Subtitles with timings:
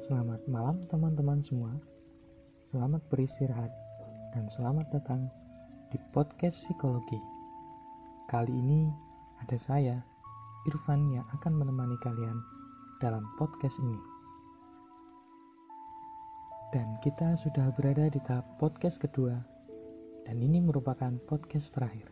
[0.00, 1.76] Selamat malam teman-teman semua.
[2.64, 3.68] Selamat beristirahat
[4.32, 5.28] dan selamat datang
[5.92, 7.20] di podcast psikologi.
[8.24, 8.88] Kali ini
[9.36, 10.00] ada saya,
[10.64, 12.40] Irfan yang akan menemani kalian
[13.04, 14.00] dalam podcast ini.
[16.72, 19.36] Dan kita sudah berada di tahap podcast kedua
[20.24, 22.08] dan ini merupakan podcast terakhir.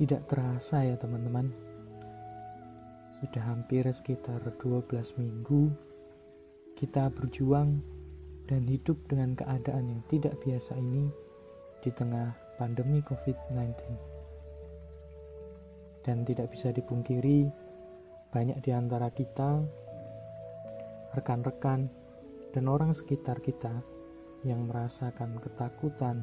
[0.00, 1.67] Tidak terasa ya teman-teman,
[3.18, 5.74] sudah hampir sekitar 12 minggu
[6.78, 7.82] kita berjuang
[8.46, 11.10] dan hidup dengan keadaan yang tidak biasa ini
[11.82, 13.74] di tengah pandemi COVID-19.
[16.06, 17.50] Dan tidak bisa dipungkiri,
[18.30, 19.66] banyak di antara kita,
[21.18, 21.90] rekan-rekan,
[22.54, 23.74] dan orang sekitar kita
[24.46, 26.22] yang merasakan ketakutan,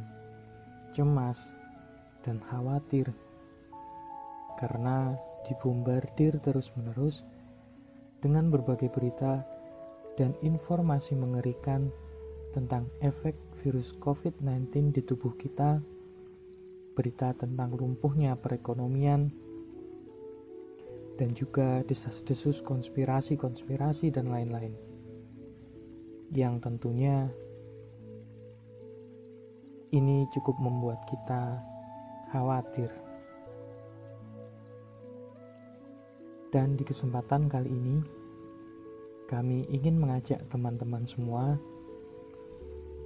[0.96, 1.60] cemas,
[2.24, 3.12] dan khawatir
[4.56, 5.14] karena
[5.46, 7.24] dibombardir terus-menerus
[8.20, 9.46] dengan berbagai berita
[10.18, 11.94] dan informasi mengerikan
[12.50, 15.84] tentang efek virus COVID-19 di tubuh kita,
[16.96, 19.30] berita tentang lumpuhnya perekonomian,
[21.16, 24.76] dan juga desas-desus konspirasi-konspirasi dan lain-lain.
[26.32, 27.28] Yang tentunya
[29.96, 31.64] ini cukup membuat kita
[32.32, 33.05] khawatir.
[36.56, 38.00] Dan di kesempatan kali ini,
[39.28, 41.60] kami ingin mengajak teman-teman semua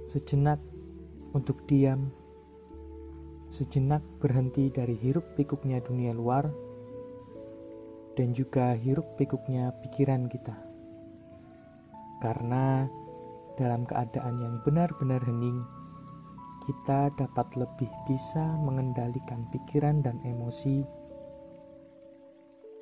[0.06, 0.62] sejenak
[1.34, 2.14] untuk diam,
[3.50, 6.46] sejenak berhenti dari hiruk pikuknya dunia luar,
[8.14, 10.54] dan juga hiruk pikuknya pikiran kita.
[12.22, 12.86] Karena
[13.58, 15.58] dalam keadaan yang benar-benar hening,
[16.70, 20.86] kita dapat lebih bisa mengendalikan pikiran dan emosi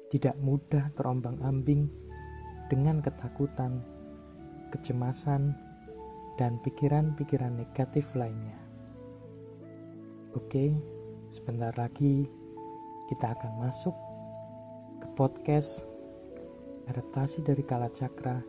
[0.08, 1.88] tidak mudah terombang-ambing
[2.72, 3.84] dengan ketakutan,
[4.72, 5.52] kecemasan,
[6.38, 8.56] dan pikiran-pikiran negatif lainnya.
[10.36, 10.70] Oke,
[11.28, 12.30] sebentar lagi
[13.10, 13.96] kita akan masuk
[15.02, 15.82] ke podcast
[16.88, 18.40] adaptasi dari Kala Cakra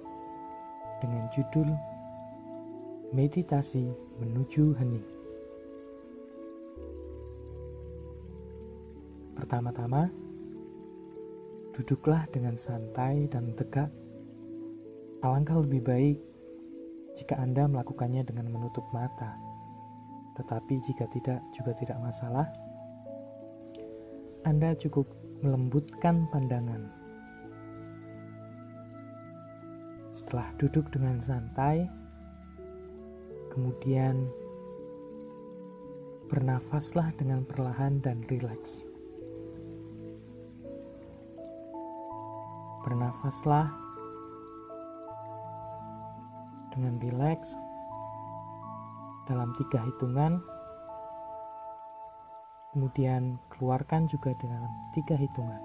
[1.01, 1.67] dengan judul
[3.09, 3.89] Meditasi
[4.21, 5.07] Menuju Hening.
[9.33, 10.28] Pertama-tama,
[11.79, 13.87] Duduklah dengan santai dan tegak.
[15.23, 16.19] Alangkah lebih baik
[17.15, 19.39] jika Anda melakukannya dengan menutup mata.
[20.35, 22.51] Tetapi jika tidak, juga tidak masalah.
[24.43, 25.07] Anda cukup
[25.39, 26.91] melembutkan pandangan.
[30.11, 31.87] Setelah duduk dengan santai,
[33.55, 34.27] kemudian
[36.27, 38.88] bernafaslah dengan perlahan dan rileks.
[42.89, 43.69] Bernafaslah
[46.73, 47.53] dengan rileks
[49.29, 50.41] dalam tiga hitungan.
[52.73, 55.61] Kemudian keluarkan juga dalam tiga hitungan.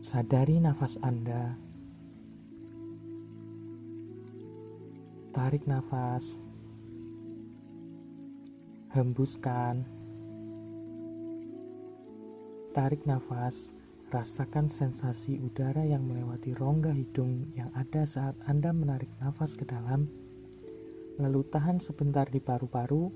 [0.00, 1.60] Sadari nafas Anda.
[5.36, 6.40] Tarik nafas
[8.92, 9.88] hembuskan,
[12.76, 13.72] tarik nafas,
[14.12, 20.12] rasakan sensasi udara yang melewati rongga hidung yang ada saat Anda menarik nafas ke dalam,
[21.16, 23.08] lalu tahan sebentar di paru-paru,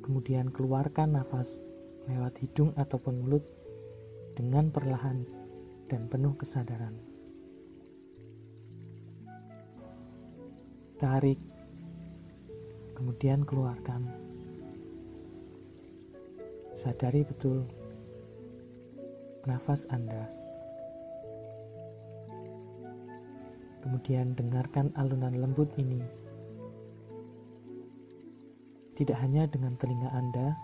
[0.00, 1.60] kemudian keluarkan nafas
[2.08, 3.44] lewat hidung ataupun mulut
[4.32, 5.28] dengan perlahan
[5.92, 6.96] dan penuh kesadaran.
[10.96, 11.36] Tarik,
[12.96, 14.23] kemudian keluarkan.
[16.74, 17.62] Sadari betul
[19.46, 20.26] nafas Anda.
[23.78, 26.02] Kemudian dengarkan alunan lembut ini.
[28.98, 30.58] Tidak hanya dengan telinga Anda,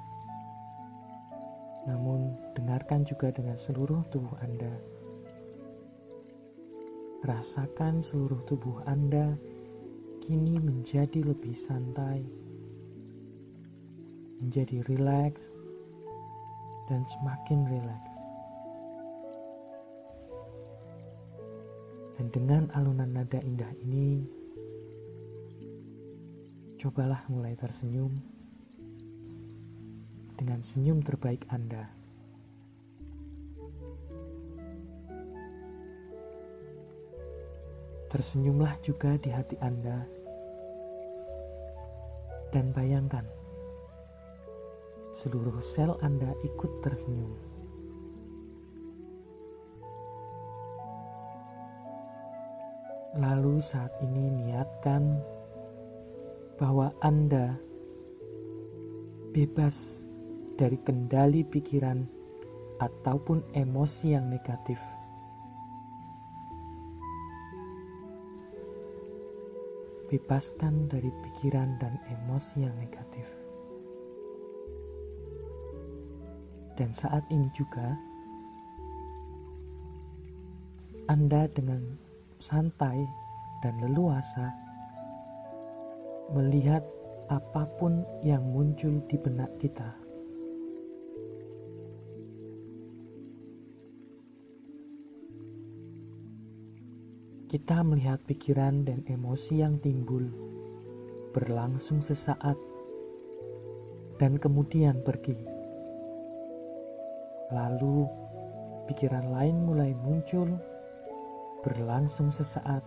[1.86, 4.74] namun dengarkan juga dengan seluruh tubuh Anda.
[7.22, 9.38] Rasakan seluruh tubuh Anda
[10.18, 12.26] kini menjadi lebih santai,
[14.42, 15.59] menjadi rileks,
[16.90, 18.12] dan semakin rileks.
[22.18, 24.26] Dan dengan alunan nada indah ini,
[26.76, 28.10] cobalah mulai tersenyum
[30.34, 31.86] dengan senyum terbaik Anda.
[38.10, 40.02] Tersenyumlah juga di hati Anda,
[42.50, 43.39] dan bayangkan
[45.20, 47.36] seluruh sel Anda ikut tersenyum.
[53.20, 55.20] Lalu saat ini niatkan
[56.56, 57.60] bahwa Anda
[59.36, 60.08] bebas
[60.56, 62.00] dari kendali pikiran
[62.80, 64.80] ataupun emosi yang negatif.
[70.08, 73.39] Bebaskan dari pikiran dan emosi yang negatif.
[76.80, 77.92] Dan saat ini juga,
[81.12, 81.84] Anda dengan
[82.40, 83.04] santai
[83.60, 84.48] dan leluasa
[86.32, 86.80] melihat
[87.28, 89.92] apa pun yang muncul di benak kita.
[97.52, 100.24] Kita melihat pikiran dan emosi yang timbul,
[101.36, 102.56] berlangsung sesaat,
[104.16, 105.59] dan kemudian pergi.
[107.50, 108.06] Lalu,
[108.86, 110.54] pikiran lain mulai muncul,
[111.66, 112.82] berlangsung sesaat,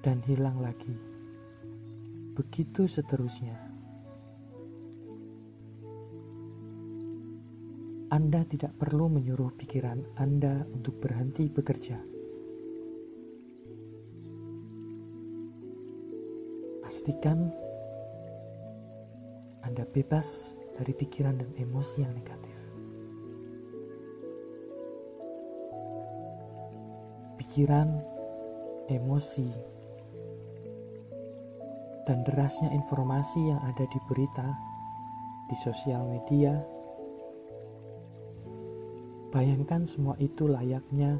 [0.00, 0.96] dan hilang lagi.
[2.38, 3.58] Begitu seterusnya.
[8.10, 12.10] Anda tidak perlu menyuruh pikiran Anda untuk berhenti bekerja
[16.90, 17.54] Pastikan
[19.62, 22.49] Anda bebas dari pikiran dan emosi yang negatif.
[27.50, 27.98] Pikiran,
[28.86, 29.50] emosi,
[32.06, 34.54] dan derasnya informasi yang ada di berita,
[35.50, 36.62] di sosial media.
[39.34, 41.18] Bayangkan semua itu layaknya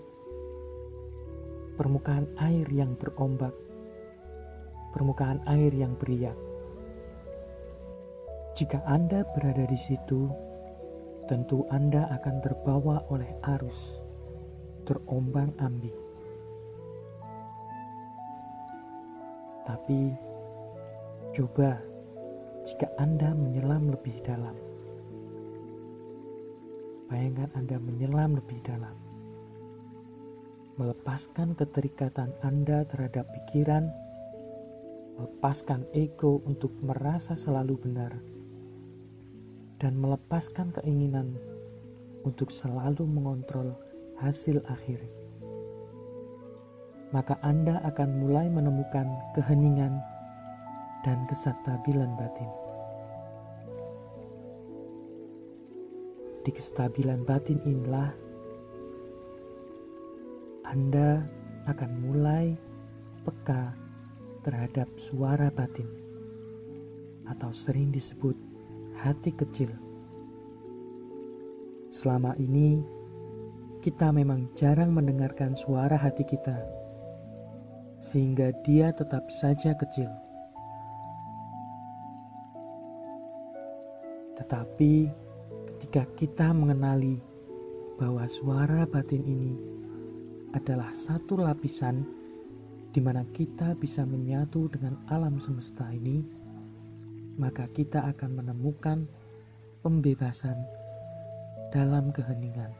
[1.75, 3.51] permukaan air yang berombak
[4.95, 6.39] permukaan air yang beriak.
[8.55, 10.31] Jika Anda berada di situ,
[11.27, 13.99] tentu Anda akan terbawa oleh arus,
[14.87, 16.00] terombang-ambing.
[19.71, 20.11] Tapi,
[21.31, 21.79] coba
[22.67, 24.59] jika Anda menyelam lebih dalam.
[27.07, 28.99] Bayangkan Anda menyelam lebih dalam.
[30.75, 33.95] Melepaskan keterikatan Anda terhadap pikiran
[35.21, 38.17] melepaskan ego untuk merasa selalu benar,
[39.77, 41.37] dan melepaskan keinginan
[42.25, 43.77] untuk selalu mengontrol
[44.17, 45.20] hasil akhir.
[47.11, 49.99] Maka Anda akan mulai menemukan keheningan
[51.03, 52.51] dan kestabilan batin.
[56.47, 58.15] Di kestabilan batin inilah
[60.71, 61.27] Anda
[61.67, 62.55] akan mulai
[63.27, 63.75] peka
[64.47, 65.91] terhadap suara batin,
[67.29, 68.39] atau sering disebut
[68.97, 69.69] hati kecil.
[71.93, 72.81] Selama ini,
[73.85, 76.80] kita memang jarang mendengarkan suara hati kita,
[78.01, 80.09] sehingga dia tetap saja kecil.
[84.41, 85.13] Tetapi,
[85.69, 87.21] ketika kita mengenali
[88.01, 89.53] bahwa suara batin ini
[90.57, 92.09] adalah satu lapisan
[92.91, 96.25] di mana kita bisa menyatu dengan alam semesta ini,
[97.37, 99.05] maka kita akan menemukan
[99.85, 100.57] pembebasan
[101.69, 102.73] dalam keheningan.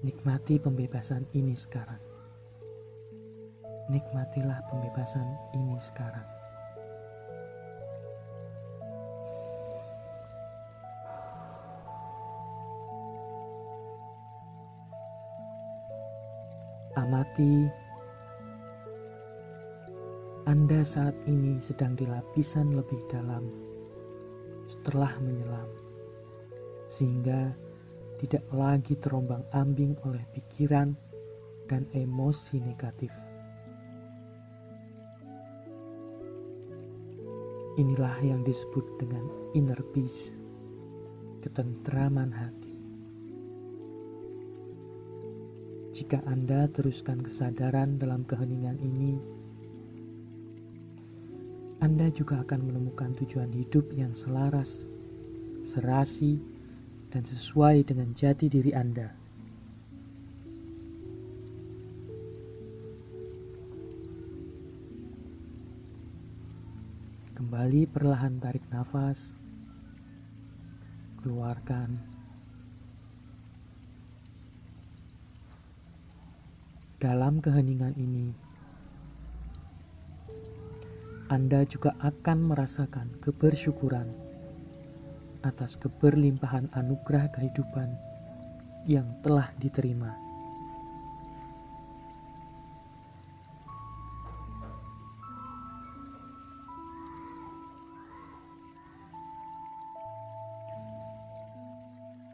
[0.00, 2.09] Nikmati pembebasan ini sekarang.
[3.90, 6.22] Nikmatilah pembebasan ini sekarang.
[16.94, 17.66] Amati,
[20.46, 23.50] Anda saat ini sedang di lapisan lebih dalam
[24.70, 25.66] setelah menyelam,
[26.86, 27.50] sehingga
[28.22, 30.94] tidak lagi terombang-ambing oleh pikiran
[31.66, 33.29] dan emosi negatif.
[37.80, 39.24] Inilah yang disebut dengan
[39.56, 40.36] inner peace,
[41.40, 42.76] ketentraman hati.
[45.88, 49.16] Jika Anda teruskan kesadaran dalam keheningan ini,
[51.80, 54.84] Anda juga akan menemukan tujuan hidup yang selaras,
[55.64, 56.36] serasi,
[57.08, 59.19] dan sesuai dengan jati diri Anda.
[67.70, 69.38] Kembali perlahan tarik nafas,
[71.22, 72.02] keluarkan.
[76.98, 78.34] Dalam keheningan ini,
[81.30, 84.18] Anda juga akan merasakan kebersyukuran
[85.46, 87.94] atas keberlimpahan anugerah kehidupan
[88.90, 90.29] yang telah diterima.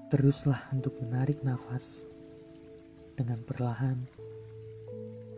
[0.07, 2.07] Teruslah untuk menarik nafas
[3.19, 3.99] dengan perlahan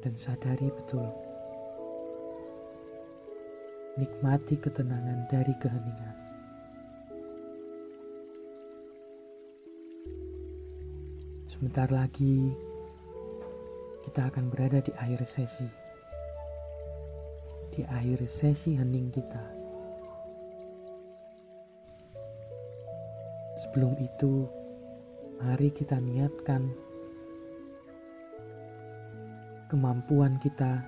[0.04, 1.08] dan sadari betul.
[3.96, 6.16] Nikmati ketenangan dari keheningan.
[11.48, 12.52] Sebentar lagi
[14.04, 15.68] kita akan berada di akhir sesi.
[17.72, 19.57] Di akhir sesi hening kita.
[23.78, 24.42] Sebelum itu,
[25.38, 26.66] mari kita niatkan
[29.70, 30.82] kemampuan kita,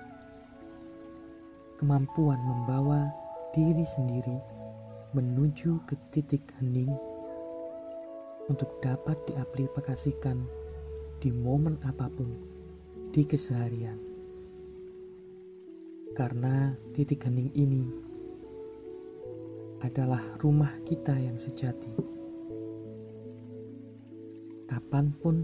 [1.79, 3.07] kemampuan membawa
[3.55, 4.35] diri sendiri
[5.15, 6.91] menuju ke titik hening
[8.51, 10.43] untuk dapat diaplikasikan
[11.23, 12.27] di momen apa pun
[13.15, 14.03] di keseharian.
[16.11, 17.87] Karena titik hening ini
[19.79, 22.10] adalah rumah kita yang sejati
[24.71, 25.43] kapan pun,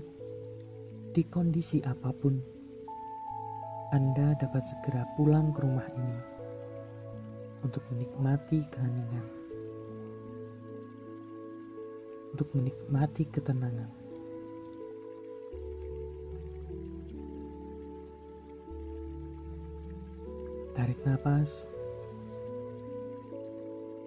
[1.12, 2.40] di kondisi apa pun,
[3.92, 6.20] Anda dapat segera pulang ke rumah ini
[7.60, 9.28] untuk menikmati keheningan,
[12.32, 13.92] untuk menikmati ketenangan.
[20.72, 21.68] Tarik nafas,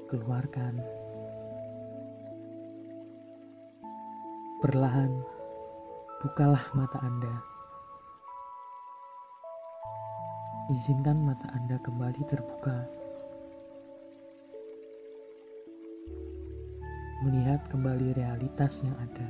[0.08, 0.99] keluarkan.
[4.60, 5.24] Perlahan,
[6.20, 7.32] bukalah mata Anda.
[10.68, 12.84] Izinkan mata Anda kembali terbuka.
[17.24, 19.28] Melihat kembali realitas yang ada.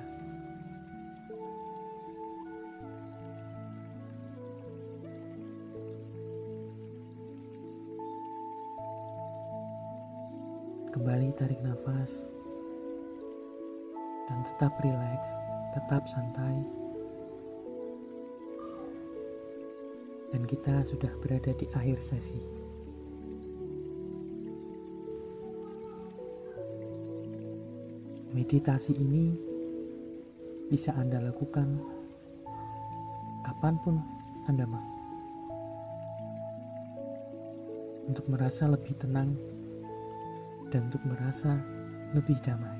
[10.90, 12.26] Kembali tarik nafas
[14.30, 15.30] dan tetap rileks,
[15.74, 16.54] tetap santai.
[20.30, 22.38] Dan kita sudah berada di akhir sesi.
[28.30, 29.34] Meditasi ini
[30.70, 31.82] bisa Anda lakukan
[33.42, 33.98] kapan pun
[34.46, 34.86] Anda mau.
[38.06, 39.34] Untuk merasa lebih tenang
[40.70, 41.58] dan untuk merasa
[42.14, 42.79] lebih damai.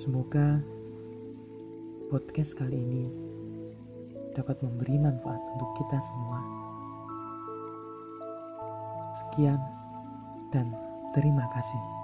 [0.00, 0.64] Semoga
[2.08, 3.04] podcast kali ini
[4.32, 6.40] dapat memberi manfaat untuk kita semua.
[9.12, 9.60] Sekian
[10.56, 10.72] dan
[11.12, 11.99] terima kasih.